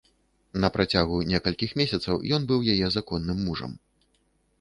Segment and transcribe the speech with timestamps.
[0.61, 3.71] На працягу некалькіх месяцаў ён быў яе законным мужам.